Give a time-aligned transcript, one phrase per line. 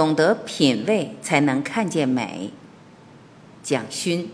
[0.00, 2.52] 懂得品味，才能看见美。
[3.62, 4.30] 蒋勋。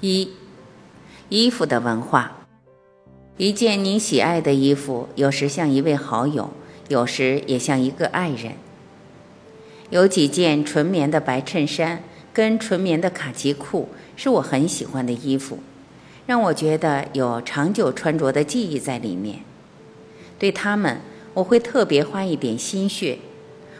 [0.00, 0.28] 一，
[1.28, 2.48] 衣服的文化。
[3.36, 6.50] 一件你喜爱的衣服，有时像一位好友，
[6.88, 8.54] 有时也像一个爱人。
[9.90, 12.02] 有几件纯棉的白衬衫
[12.32, 15.60] 跟纯棉的卡其裤，是我很喜欢的衣服，
[16.30, 19.40] 让我觉得有长久穿着的记忆在里面。
[20.38, 21.00] 对它们，
[21.34, 23.18] 我会特别花一点心血。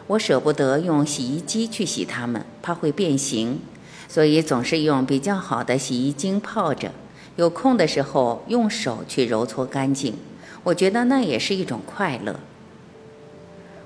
[0.07, 3.61] 我舍不得用洗衣机去洗它们，怕会变形。
[4.09, 6.91] 所以总是用比较好的洗衣精泡着，
[7.37, 10.15] 有空的时候用手去揉搓干净。
[10.63, 12.41] 我觉得那也是一种快乐。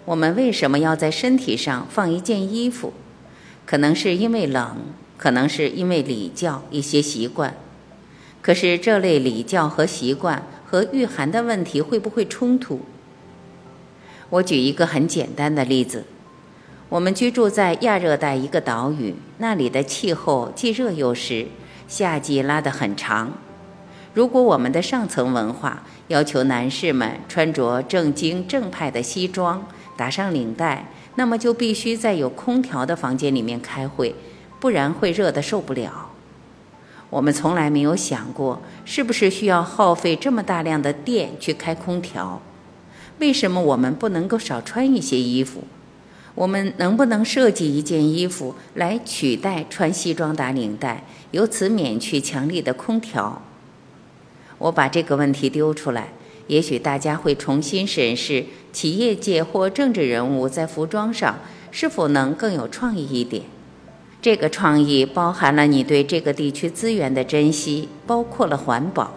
[0.05, 2.93] 我们为什么要在身体上放一件衣服？
[3.67, 4.77] 可能是因为冷，
[5.17, 7.55] 可能是因为礼教一些习惯。
[8.45, 12.81] 可是这类礼教和习惯和御寒的问题会不会冲突？
[14.29, 16.05] 我举一个很简单的例子。
[16.89, 21.47] 我们居住在亚热带一个岛屿，那里的气候既热又湿，
[21.87, 23.33] 夏季拉得很长。
[24.13, 34.13] 如果我们的上层文化要求男士们穿着正经正派的西装，打上领带，那么就必须在有空调的房间里面开会，
[34.59, 36.11] 不然会热得受不了。
[37.15, 42.41] 我们从来没有想过，是不是需要耗费这么大量的电去开空调？
[43.19, 45.63] 为什么我们不能够少穿一些衣服？
[46.33, 53.41] 我们能不能设计一件衣服来取代穿西装打领带，由此免去强力的空调？
[54.57, 56.09] 我把这个问题丢出来，
[56.47, 61.39] 也许大家会重新审视企业界或政治人物在服装上
[61.71, 63.43] 是否能更有创意一点。
[64.25, 69.13] 这个创意包含了你对这个地区资源的珍惜，包括了环保。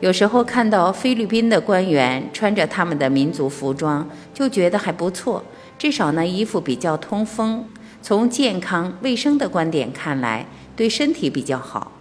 [0.00, 5.42] 有时候看到菲律宾的官员穿着他们的民族服装，就觉得还不错，
[5.78, 7.64] 至少那衣服比较通风。
[8.02, 10.46] 从健康卫生的观点看来，
[10.76, 11.92] 对身体比较好。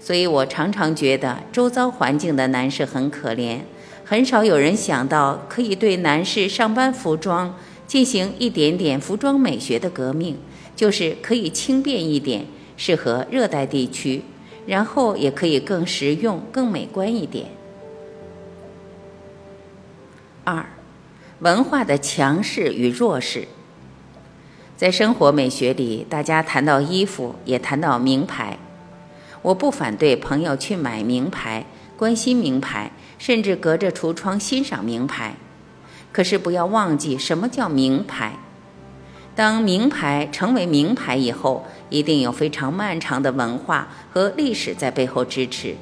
[0.00, 3.58] 所以我常常觉得周遭环境的男士很可怜，
[4.06, 7.54] 很少有人想到可以对男士上班服装
[7.90, 10.38] 进行一点点服装美学的革命，
[10.76, 12.46] 就是可以轻便一点，
[12.76, 14.22] 适合热带地区。
[14.64, 17.46] 然后也可以更实用、更美观一点。
[20.44, 20.64] 二，
[21.40, 23.48] 文化的强势与弱势。
[24.76, 28.56] 在生活美学里，大家谈到衣服，也谈到名牌。
[29.42, 35.34] 我不反对朋友去买名牌、关心名牌，甚至隔着橱窗欣赏名牌。
[36.12, 38.34] 可是不要忘记什么叫名牌。
[39.34, 45.76] 当名牌成为名牌以后，一定有非常漫长的文化和历史在背后支持。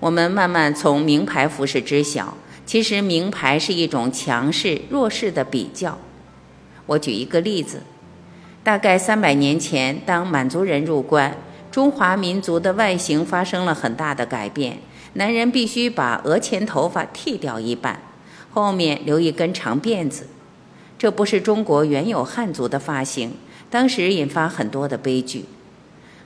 [0.00, 2.36] 我们慢慢从名牌服饰知晓，
[2.66, 5.96] 其实名牌是一种强势弱势的比较。
[6.86, 7.82] 我举一个例子：
[8.62, 11.34] 大概三百年前，当满族人入关，
[11.70, 14.80] 中华民族的外形发生了很大的改变，
[15.14, 18.02] 男人必须把额前头发剃掉一半，
[18.56, 20.28] 后面留一根长辫子。
[20.98, 23.34] 这不是中国原有汉族的发型，
[23.68, 25.44] 当时引发很多的悲剧。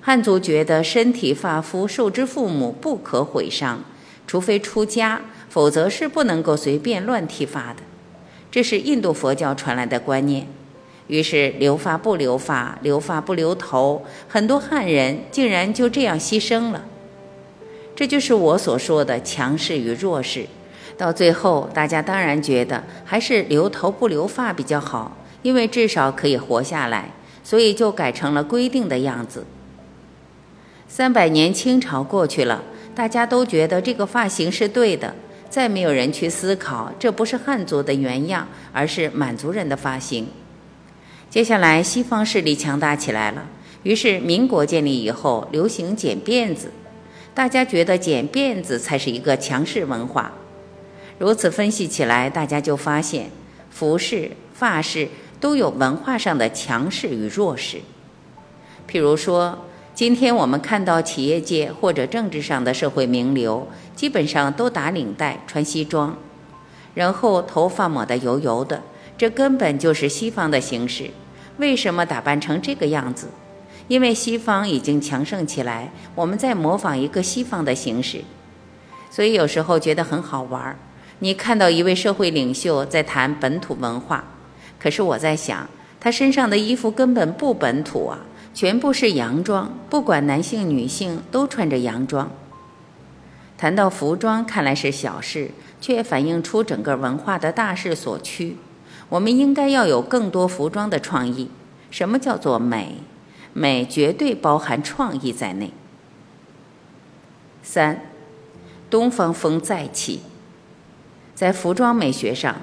[0.00, 3.82] 汉族觉得身体发肤受之父母，不可毁伤，
[4.28, 7.82] 除非出家，否则是不能够随便乱剃发的。
[8.48, 10.46] 这是印度佛教传来的观念。
[11.08, 16.84] 于是留发不留发，留发不留头，很多汉人竟然就这样牺牲了。
[17.96, 20.46] 这就是我所说的强势与弱势。
[21.00, 27.11] 到最后，大家当然觉得还是留头不留发比较好，因为至少可以活下来，
[27.43, 29.47] 所以就改成了规定的样子。
[30.87, 32.62] 三百年清朝过去了，
[32.94, 35.15] 大家都觉得这个发型是对的，
[35.49, 40.28] 再没有人去思考这不是汉族的原样，而是满族人的发型。
[41.31, 43.47] 接下来，西方势力强大起来了，
[43.84, 46.71] 于是民国建立以后，流行剪辫子，
[47.32, 50.31] 大家觉得剪辫子才是一个强势文化。
[51.20, 53.31] 如此分析起来，大家就发现，
[53.69, 55.06] 服饰、发饰
[55.38, 57.76] 都有文化上的强势与弱势。
[58.90, 66.17] 譬如说，今天我们看到企业界或者政治上的社会名流，基本上都打领带、穿西装，
[66.94, 68.82] 然后头发抹得油油的，
[69.19, 71.11] 这根本就是西方的形式。
[71.58, 73.28] 为什么打扮成这个样子？
[73.88, 78.22] 因为西方已经强盛起来，我们在模仿一个西方的形式，
[79.11, 80.78] 所以有时候觉得很好玩儿。
[81.20, 84.25] 你看到一位社会领袖在谈本土文化，
[84.78, 85.69] 可是我在想，
[86.00, 88.20] 他身上的衣服根本不本土啊，
[88.55, 92.31] 全部是洋装，不管男性女性都穿着洋装。
[93.58, 98.56] 谈到服装，看来是小事，却反映出整个文化的大势所趋。
[99.11, 101.50] 我们应该要有更多服装的创意。
[101.90, 102.94] 什么叫做美？
[103.52, 105.72] 美绝对包含创意在内。
[107.62, 108.00] 三，
[108.88, 110.20] 东方风再起。
[111.40, 112.54] 在服装美学上，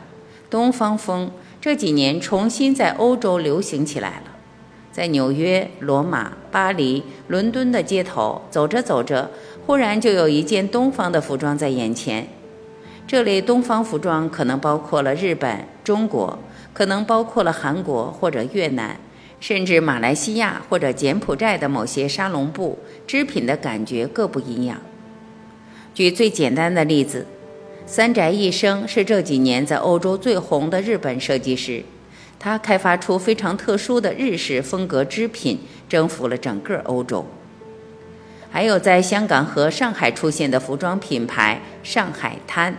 [0.52, 4.36] 东方风这几年重新在欧洲流行起来了。
[4.92, 9.32] 在纽约、罗马、巴黎、伦敦的街头走着走着，
[9.66, 12.28] 忽然就有一件东方的服装在眼前。
[13.08, 16.38] 这类东方服装可能包括了日本、中国，
[16.72, 18.96] 可能包括了韩国或者越南，
[19.40, 22.78] 甚至马来西亚或者柬埔寨的某些沙龙布
[23.08, 24.78] 织品的感觉各不一样。
[25.96, 27.26] 举最简单的例子，
[27.90, 31.82] 三宅一生是这几年在欧洲最红的日本设计师。
[32.38, 35.58] 他开发出非常特殊的日式风格织品，
[35.88, 37.26] 征服了整个欧洲。
[38.52, 42.78] 还有在香港和上海出现的服装品牌“上海滩”，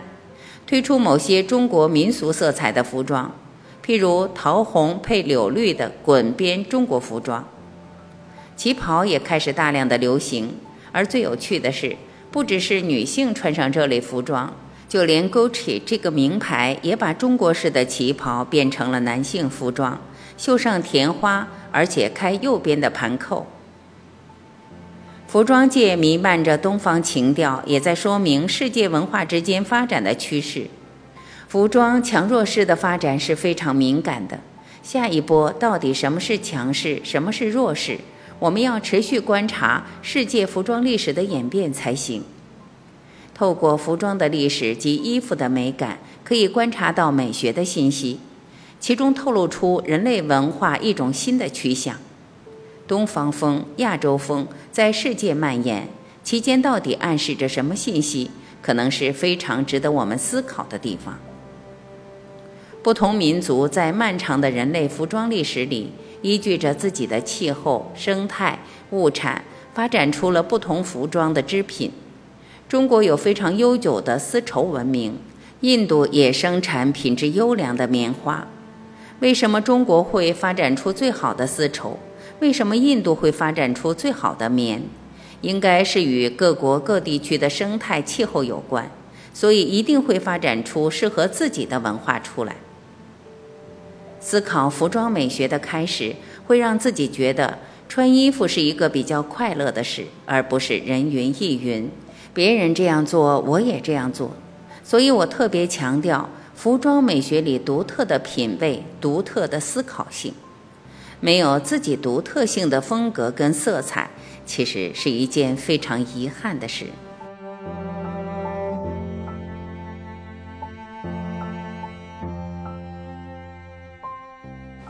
[0.67, 3.35] 推出某些中国民俗色彩的服装，
[3.83, 7.43] 譬如桃红配柳绿的滚边中国服装。
[8.55, 10.53] 旗袍也开始大量的流行，
[10.91, 11.97] 而最有趣的是，
[12.29, 14.53] 不只是女性穿上这类服装。
[14.89, 20.01] 就连 Gucci 这个名牌也把中国式的旗袍变成了男性服装，
[20.35, 23.45] 绣上田花，而且开右边的盘扣。
[25.27, 30.65] 服装界弥漫着东方情调，也在说明世界文化之间发展的趋势。
[31.47, 34.39] 服装强弱势的发展是非常敏感的。
[34.81, 37.99] 下一波到底什么是强势，什么是弱势？
[38.39, 42.23] 我们要持续观察世界服装历史的演变才行。
[43.39, 48.19] 透过服装的历史及衣服的美感，可以观察到美学的信息，
[48.81, 51.95] 其中透露出人类文化一种新的趋向。
[52.85, 55.87] 东方风、亚洲风在世界蔓延，
[56.21, 58.29] 其间到底暗示着什么信息？
[58.61, 61.17] 可能是非常值得我们思考的地方。
[62.83, 68.59] 不同民族在漫长的人类服装历史里，依据着自己的气候、生态、
[68.89, 69.41] 物产，
[69.73, 71.89] 发展出了不同服装的织品。
[72.69, 75.17] 中国有非常悠久的丝绸文明，
[75.61, 78.47] 印度也生产品质优良的棉花。
[79.21, 81.97] 为什么中国会发展出最好的丝绸？
[82.41, 84.83] 为什么印度会发展出最好的棉？
[85.41, 88.91] 应该是与各国各地区的生态气候有关，
[89.33, 92.57] 所以一定会发展出适合自己的文化出来。
[94.19, 97.57] 思考服装美学的开始，会让自己觉得
[97.87, 101.89] 穿衣服是一个比较快乐的事，而不是人云亦云。
[102.33, 104.31] 别人这样做，我也这样做，
[104.83, 110.33] 所以我特别强调服装美学里独特的品味、独特的思考性。
[111.21, 114.09] 没有自己独特性的风格跟色彩，
[114.45, 116.85] 其实是一件非常遗憾的事。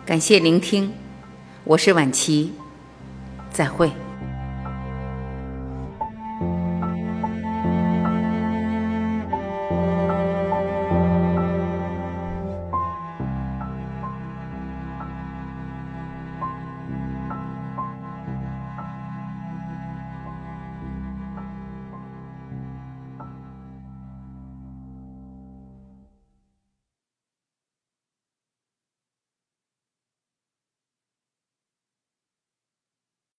[0.05, 0.93] 感谢聆听，
[1.63, 2.53] 我是晚琪，
[3.51, 3.91] 再会。